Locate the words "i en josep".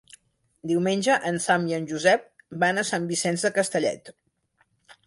1.73-2.27